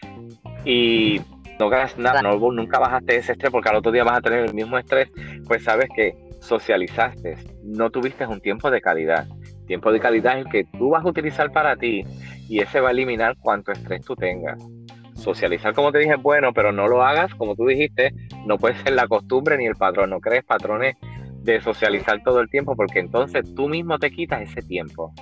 y 0.65 1.21
no 1.59 1.69
ganas 1.69 1.95
nada, 1.95 2.23
no, 2.23 2.35
nunca 2.51 2.79
bajaste 2.79 3.17
ese 3.17 3.33
estrés 3.33 3.51
porque 3.51 3.69
al 3.69 3.75
otro 3.75 3.91
día 3.91 4.03
vas 4.03 4.17
a 4.17 4.21
tener 4.21 4.39
el 4.39 4.53
mismo 4.55 4.79
estrés, 4.79 5.11
pues 5.45 5.63
sabes 5.63 5.89
que 5.95 6.15
socializaste, 6.39 7.37
no 7.63 7.91
tuviste 7.91 8.25
un 8.25 8.41
tiempo 8.41 8.71
de 8.71 8.81
calidad. 8.81 9.27
Tiempo 9.67 9.91
de 9.91 9.99
calidad 9.99 10.39
es 10.39 10.47
el 10.47 10.51
que 10.51 10.63
tú 10.75 10.89
vas 10.89 11.05
a 11.05 11.07
utilizar 11.07 11.51
para 11.51 11.75
ti 11.75 12.03
y 12.49 12.61
ese 12.61 12.79
va 12.79 12.87
a 12.87 12.93
eliminar 12.93 13.35
cuánto 13.39 13.71
estrés 13.71 14.03
tú 14.03 14.15
tengas. 14.15 14.57
Socializar, 15.13 15.75
como 15.75 15.91
te 15.91 15.99
dije, 15.99 16.15
es 16.15 16.21
bueno, 16.23 16.51
pero 16.51 16.71
no 16.71 16.87
lo 16.87 17.03
hagas, 17.03 17.31
como 17.35 17.55
tú 17.55 17.67
dijiste, 17.67 18.11
no 18.47 18.57
puede 18.57 18.75
ser 18.81 18.93
la 18.93 19.07
costumbre 19.07 19.55
ni 19.55 19.67
el 19.67 19.75
patrón. 19.75 20.09
No 20.09 20.19
crees 20.19 20.43
patrones 20.45 20.95
de 21.43 21.61
socializar 21.61 22.23
todo 22.23 22.39
el 22.39 22.49
tiempo 22.49 22.75
porque 22.75 22.97
entonces 22.97 23.53
tú 23.53 23.69
mismo 23.69 23.99
te 23.99 24.09
quitas 24.09 24.41
ese 24.41 24.63
tiempo. 24.63 25.13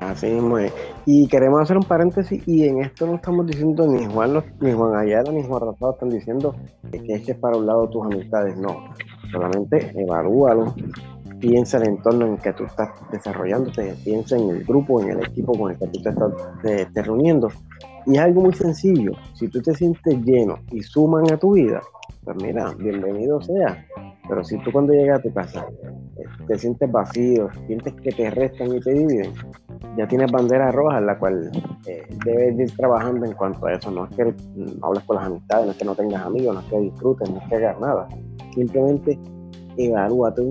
Así 0.00 0.26
mismo 0.26 0.58
es. 0.58 0.72
Y 1.04 1.28
queremos 1.28 1.60
hacer 1.60 1.76
un 1.76 1.84
paréntesis 1.84 2.42
y 2.46 2.66
en 2.66 2.82
esto 2.82 3.06
no 3.06 3.16
estamos 3.16 3.46
diciendo 3.46 3.86
ni 3.86 4.06
Juan, 4.06 4.42
ni 4.60 4.72
Juan 4.72 4.96
Ayala 4.96 5.30
ni 5.30 5.42
Juan 5.42 5.60
Rosado 5.60 5.92
están 5.92 6.08
diciendo 6.08 6.54
que 6.90 7.14
eches 7.14 7.36
para 7.36 7.56
un 7.56 7.66
lado 7.66 7.88
tus 7.88 8.06
amistades. 8.06 8.56
No, 8.56 8.82
solamente 9.30 9.92
evalúalo, 9.94 10.74
piensa 11.38 11.76
en 11.76 11.82
el 11.82 11.88
entorno 11.90 12.26
en 12.26 12.38
que 12.38 12.52
tú 12.54 12.64
estás 12.64 12.88
desarrollándote, 13.12 13.94
piensa 14.02 14.36
en 14.36 14.48
el 14.50 14.64
grupo, 14.64 15.00
en 15.02 15.10
el 15.10 15.20
equipo 15.20 15.52
con 15.52 15.72
el 15.72 15.78
que 15.78 15.86
tú 15.88 16.02
te 16.62 16.82
estás 16.82 17.06
reuniendo. 17.06 17.48
Y 18.06 18.14
es 18.14 18.20
algo 18.20 18.40
muy 18.40 18.54
sencillo. 18.54 19.12
Si 19.34 19.48
tú 19.48 19.60
te 19.60 19.74
sientes 19.74 20.18
lleno 20.24 20.56
y 20.72 20.82
suman 20.82 21.30
a 21.30 21.36
tu 21.36 21.52
vida, 21.52 21.82
pues 22.24 22.36
mira, 22.42 22.74
bienvenido 22.78 23.40
sea. 23.40 23.86
Pero 24.28 24.44
si 24.44 24.58
tú 24.58 24.70
cuando 24.70 24.92
llegas 24.92 25.18
a 25.18 25.22
tu 25.22 25.32
casa 25.32 25.66
eh, 26.16 26.24
te 26.46 26.58
sientes 26.58 26.90
vacío, 26.90 27.48
sientes 27.66 27.94
que 27.94 28.12
te 28.12 28.30
restan 28.30 28.74
y 28.74 28.80
te 28.80 28.92
dividen, 28.92 29.32
ya 29.96 30.06
tienes 30.06 30.30
bandera 30.30 30.70
roja 30.70 30.98
en 30.98 31.06
la 31.06 31.18
cual 31.18 31.50
eh, 31.86 32.06
debes 32.24 32.58
ir 32.58 32.76
trabajando 32.76 33.26
en 33.26 33.32
cuanto 33.32 33.66
a 33.66 33.72
eso. 33.72 33.90
No 33.90 34.04
es 34.06 34.14
que 34.14 34.34
no 34.54 34.86
hables 34.86 35.04
con 35.04 35.16
las 35.16 35.26
amistades, 35.26 35.66
no 35.66 35.72
es 35.72 35.78
que 35.78 35.84
no 35.84 35.94
tengas 35.94 36.24
amigos, 36.24 36.54
no 36.54 36.60
es 36.60 36.66
que 36.66 36.78
disfrutes, 36.78 37.30
no 37.30 37.38
es 37.38 37.48
que 37.48 37.56
hagas 37.56 37.80
nada. 37.80 38.08
Simplemente 38.54 39.18
evalúate 39.76 40.42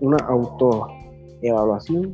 una 0.00 0.18
autoevaluación 0.26 2.12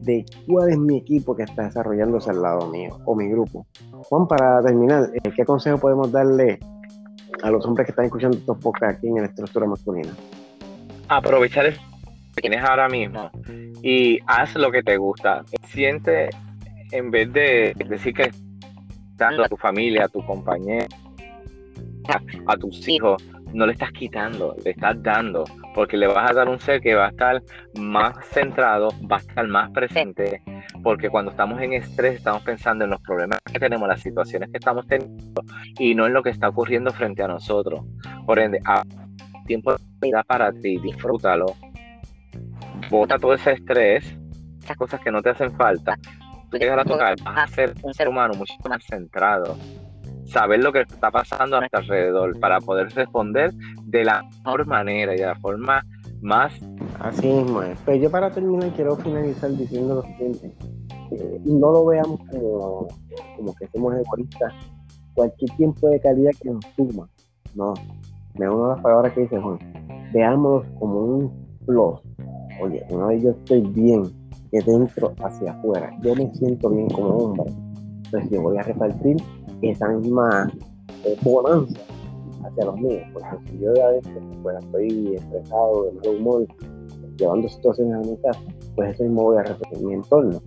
de 0.00 0.26
cuál 0.48 0.70
es 0.70 0.78
mi 0.78 0.98
equipo 0.98 1.34
que 1.34 1.44
está 1.44 1.62
desarrollándose 1.64 2.30
al 2.30 2.42
lado 2.42 2.68
mío 2.68 2.98
o 3.04 3.14
mi 3.14 3.28
grupo. 3.28 3.66
Juan, 4.08 4.26
para 4.26 4.60
terminar, 4.62 5.10
eh, 5.14 5.30
¿qué 5.34 5.44
consejo 5.44 5.78
podemos 5.78 6.10
darle 6.10 6.58
a 7.42 7.50
los 7.50 7.64
hombres 7.66 7.86
que 7.86 7.92
están 7.92 8.06
escuchando 8.06 8.36
estos 8.36 8.56
podcasts 8.58 8.98
aquí 8.98 9.08
en 9.08 9.16
la 9.16 9.26
estructura 9.26 9.66
masculina? 9.66 10.12
Aprovechar 11.08 11.66
el 11.66 11.74
que 11.74 12.40
tienes 12.40 12.62
ahora 12.64 12.88
mismo 12.88 13.30
y 13.82 14.18
haz 14.26 14.54
lo 14.54 14.70
que 14.70 14.82
te 14.82 14.96
gusta. 14.96 15.44
Siente, 15.66 16.30
en 16.90 17.10
vez 17.10 17.32
de 17.32 17.74
decir 17.88 18.14
que 18.14 18.30
dando 19.16 19.44
a 19.44 19.48
tu 19.48 19.56
familia, 19.56 20.04
a 20.06 20.08
tu 20.08 20.24
compañero, 20.24 20.86
a 22.46 22.56
tus 22.56 22.88
hijos, 22.88 23.22
no 23.52 23.66
le 23.66 23.72
estás 23.72 23.92
quitando, 23.92 24.56
le 24.64 24.70
estás 24.70 25.02
dando, 25.02 25.44
porque 25.74 25.96
le 25.96 26.06
vas 26.06 26.30
a 26.30 26.34
dar 26.34 26.48
un 26.48 26.58
ser 26.58 26.80
que 26.80 26.94
va 26.94 27.06
a 27.06 27.10
estar 27.10 27.42
más 27.78 28.14
centrado, 28.28 28.88
va 29.10 29.16
a 29.16 29.20
estar 29.20 29.46
más 29.46 29.70
presente, 29.70 30.42
porque 30.82 31.08
cuando 31.08 31.30
estamos 31.30 31.60
en 31.60 31.74
estrés 31.74 32.16
estamos 32.16 32.42
pensando 32.42 32.84
en 32.84 32.90
los 32.90 33.00
problemas 33.00 33.38
que 33.40 33.58
tenemos, 33.58 33.88
las 33.88 34.00
situaciones 34.00 34.50
que 34.50 34.58
estamos 34.58 34.86
teniendo 34.86 35.42
y 35.78 35.94
no 35.94 36.06
en 36.06 36.12
lo 36.12 36.22
que 36.22 36.30
está 36.30 36.48
ocurriendo 36.48 36.92
frente 36.92 37.22
a 37.22 37.28
nosotros. 37.28 37.84
Por 38.26 38.38
ende, 38.38 38.60
a 38.64 38.82
tiempo 39.46 39.72
de 39.72 39.78
vida 40.00 40.22
para 40.24 40.52
ti, 40.52 40.78
disfrútalo, 40.78 41.46
bota 42.90 43.18
todo 43.18 43.34
ese 43.34 43.52
estrés, 43.52 44.16
esas 44.62 44.76
cosas 44.76 45.00
que 45.00 45.10
no 45.10 45.22
te 45.22 45.30
hacen 45.30 45.52
falta, 45.52 45.98
tú 46.50 46.58
llegas 46.58 46.78
a 46.78 46.84
tocar, 46.84 47.14
vas 47.24 47.38
a 47.38 47.46
ser 47.54 47.74
un 47.82 47.94
ser 47.94 48.08
humano 48.08 48.34
mucho 48.34 48.54
más 48.68 48.84
centrado 48.84 49.56
saber 50.32 50.62
lo 50.62 50.72
que 50.72 50.80
está 50.80 51.10
pasando 51.10 51.56
a 51.56 51.60
nuestro 51.60 51.80
alrededor 51.80 52.38
para 52.40 52.60
poder 52.60 52.88
responder 52.94 53.52
de 53.84 54.04
la 54.04 54.22
mejor 54.22 54.66
manera 54.66 55.14
y 55.14 55.18
de 55.18 55.26
la 55.26 55.36
forma 55.36 55.84
más... 56.22 56.52
Así 57.00 57.26
mismo 57.26 57.62
es. 57.62 57.78
Pues 57.84 58.00
yo 58.00 58.10
para 58.10 58.30
terminar 58.30 58.70
quiero 58.74 58.96
finalizar 58.96 59.50
diciendo 59.50 59.96
lo 59.96 60.02
siguiente. 60.02 60.52
No 61.44 61.72
lo 61.72 61.86
veamos 61.86 62.20
como, 62.30 63.54
que 63.54 63.66
somos 63.68 63.94
egoístas. 63.94 64.52
Cualquier 65.14 65.56
tiempo 65.56 65.88
de 65.88 66.00
calidad 66.00 66.30
que 66.40 66.50
nos 66.50 66.64
suma. 66.76 67.08
No. 67.54 67.74
Me 68.38 68.48
una 68.48 68.68
de 68.68 68.74
las 68.74 68.80
palabras 68.80 69.12
que 69.12 69.22
dice 69.22 69.38
Juan. 69.38 69.58
Veámoslo 70.12 70.64
como 70.78 71.00
un 71.00 71.32
plus. 71.66 72.00
Oye, 72.62 72.84
una 72.90 73.06
vez 73.06 73.22
yo 73.22 73.30
estoy 73.30 73.60
bien 73.60 74.04
de 74.52 74.62
dentro 74.62 75.14
hacia 75.24 75.52
afuera, 75.52 75.90
yo 76.02 76.14
me 76.14 76.32
siento 76.34 76.68
bien 76.70 76.88
como 76.90 77.16
hombre. 77.16 77.52
Entonces 78.04 78.30
yo 78.30 78.42
voy 78.42 78.58
a 78.58 78.62
repartir 78.62 79.16
esa 79.62 79.88
misma 79.88 80.52
eh, 81.04 81.16
bonanza 81.22 81.80
hacia 82.44 82.64
los 82.66 82.76
míos. 82.76 83.02
Porque 83.12 83.50
si 83.50 83.58
yo 83.58 83.70
a 83.84 83.90
veces 83.90 84.12
pues, 84.42 84.56
estoy 84.62 85.14
estresado, 85.16 85.84
de 85.84 85.92
mal 85.92 86.16
humor, 86.20 86.46
llevando 87.16 87.48
situaciones 87.48 87.94
a 87.94 88.10
mi 88.10 88.16
casa, 88.18 88.40
pues 88.76 88.94
eso 88.94 89.04
mismo 89.04 89.22
voy 89.24 89.38
a 89.38 89.42
repetir 89.42 89.84
mi 89.84 89.94
entorno. 89.94 90.40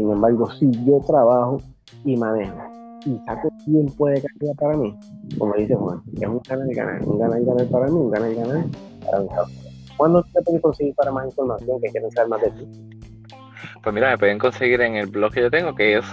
Sin 0.00 0.10
embargo, 0.10 0.50
si 0.52 0.70
yo 0.86 0.98
trabajo 1.06 1.60
y 2.06 2.16
manejo 2.16 2.56
y 3.04 3.18
saco 3.26 3.50
tiempo 3.66 4.06
de 4.06 4.22
calidad 4.22 4.54
para 4.58 4.74
mí, 4.78 4.98
como 5.38 5.52
dice 5.56 5.74
Juan, 5.74 6.00
es 6.18 6.26
un 6.26 6.40
ganar 6.48 6.68
ganar, 6.74 7.02
un 7.06 7.18
ganar 7.18 7.44
ganar 7.44 7.66
para 7.66 7.86
mí, 7.86 7.92
un 7.92 8.10
ganar 8.10 8.34
ganar 8.34 8.64
para 9.04 9.20
mi 9.20 9.28
casa. 9.28 9.50
¿Cuándo 9.98 10.22
te 10.22 10.40
pueden 10.40 10.62
conseguir 10.62 10.94
para 10.94 11.12
más 11.12 11.26
información 11.26 11.78
que 11.82 11.88
quieren 11.90 12.10
saber 12.12 12.30
más 12.30 12.40
de 12.40 12.50
ti? 12.50 12.68
Pues 13.82 13.94
mira, 13.94 14.08
me 14.12 14.16
pueden 14.16 14.38
conseguir 14.38 14.80
en 14.80 14.94
el 14.94 15.08
blog 15.08 15.34
que 15.34 15.42
yo 15.42 15.50
tengo, 15.50 15.74
que 15.74 15.98
es 15.98 16.06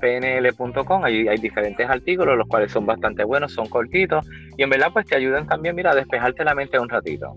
pnl.com, 0.00 1.04
ahí 1.04 1.28
hay 1.28 1.38
diferentes 1.38 1.88
artículos, 1.88 2.36
los 2.36 2.48
cuales 2.48 2.72
son 2.72 2.84
bastante 2.84 3.22
buenos, 3.22 3.52
son 3.52 3.68
cortitos 3.68 4.26
y 4.56 4.64
en 4.64 4.70
verdad 4.70 4.88
pues 4.92 5.06
te 5.06 5.14
ayudan 5.14 5.46
también, 5.46 5.76
mira, 5.76 5.92
a 5.92 5.94
despejarte 5.94 6.42
la 6.42 6.56
mente 6.56 6.80
un 6.80 6.88
ratito. 6.88 7.32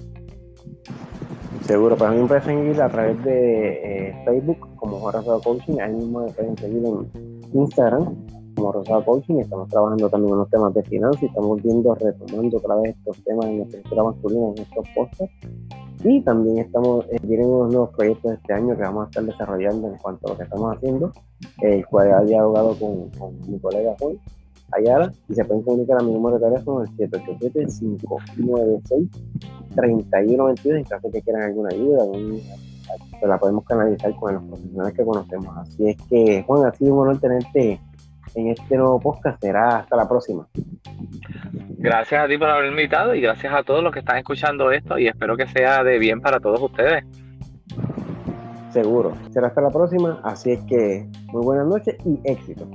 Seguro, 1.67 1.97
pues 1.97 2.09
a 2.09 2.13
mí 2.13 2.21
me 2.21 2.27
pueden 2.27 2.43
seguir 2.43 2.81
a 2.81 2.87
través 2.87 3.21
de 3.25 4.07
eh, 4.07 4.23
Facebook 4.25 4.76
como 4.89 5.11
Rosado 5.11 5.41
Coaching, 5.41 5.79
ahí 5.79 5.93
mismo 5.93 6.21
me 6.21 6.31
pueden 6.31 6.57
seguir 6.57 6.83
en 6.85 7.09
Instagram 7.53 8.15
como 8.57 8.71
Rosado 8.71 9.05
Coaching, 9.05 9.35
estamos 9.35 9.69
trabajando 9.69 10.09
también 10.09 10.33
en 10.33 10.39
los 10.39 10.49
temas 10.49 10.73
de 10.73 10.83
finanzas 10.83 11.21
y 11.21 11.27
estamos 11.27 11.61
viendo, 11.61 11.93
retomando 11.93 12.57
otra 12.57 12.75
vez 12.77 12.95
estos 12.97 13.23
temas 13.23 13.45
en 13.45 13.59
la 13.59 13.63
estructura 13.65 14.03
masculina 14.03 14.47
en 14.47 14.57
estos 14.57 14.85
podcasts. 14.95 15.35
Y 16.03 16.21
también 16.21 16.59
estamos, 16.59 17.05
eh, 17.11 17.17
vienen 17.23 17.47
unos 17.47 17.71
nuevos 17.71 17.89
proyectos 17.95 18.33
este 18.33 18.53
año 18.53 18.75
que 18.75 18.81
vamos 18.81 19.05
a 19.05 19.09
estar 19.09 19.23
desarrollando 19.23 19.87
en 19.87 19.97
cuanto 19.97 20.27
a 20.27 20.29
lo 20.31 20.37
que 20.37 20.43
estamos 20.43 20.75
haciendo, 20.75 21.11
el 21.61 21.85
cual 21.87 22.11
ha 22.13 22.21
dialogado 22.21 22.75
con, 22.79 23.09
con 23.11 23.39
mi 23.47 23.59
colega 23.59 23.95
Juan 23.99 24.19
Ayala 24.71 25.13
y 25.29 25.33
se 25.33 25.45
pueden 25.45 25.63
comunicar 25.63 25.99
a 25.99 26.03
mi 26.03 26.11
número 26.11 26.37
de 26.37 26.49
teléfono 26.49 26.83
el 26.83 26.89
787-596-3122 29.75 30.77
en 30.77 30.83
caso 30.83 31.07
de 31.07 31.13
que 31.13 31.21
quieran 31.21 31.43
alguna 31.43 31.69
ayuda, 31.71 32.03
se 33.19 33.27
la 33.27 33.37
podemos 33.37 33.65
canalizar 33.65 34.13
con 34.15 34.33
los 34.33 34.43
profesionales 34.43 34.93
que 34.93 35.05
conocemos. 35.05 35.57
Así 35.57 35.89
es 35.89 35.97
que, 36.09 36.43
Juan, 36.43 36.65
ha 36.65 36.73
sido 36.73 36.93
un 36.93 37.01
honor 37.01 37.19
tenerte 37.19 37.79
en 38.35 38.47
este 38.47 38.77
nuevo 38.77 38.99
podcast. 38.99 39.41
Será 39.41 39.77
hasta 39.79 39.95
la 39.95 40.07
próxima. 40.07 40.47
Gracias 41.77 42.23
a 42.23 42.27
ti 42.27 42.37
por 42.37 42.49
haber 42.49 42.69
invitado 42.71 43.15
y 43.15 43.21
gracias 43.21 43.53
a 43.53 43.63
todos 43.63 43.83
los 43.83 43.91
que 43.91 43.99
están 43.99 44.17
escuchando 44.17 44.71
esto 44.71 44.97
y 44.97 45.07
espero 45.07 45.37
que 45.37 45.47
sea 45.47 45.83
de 45.83 45.99
bien 45.99 46.21
para 46.21 46.39
todos 46.39 46.61
ustedes. 46.61 47.03
Seguro. 48.71 49.13
Será 49.31 49.47
hasta 49.47 49.61
la 49.61 49.69
próxima. 49.69 50.19
Así 50.23 50.51
es 50.51 50.59
que 50.65 51.07
muy 51.27 51.43
buenas 51.43 51.67
noches 51.67 51.95
y 52.05 52.19
éxito. 52.23 52.67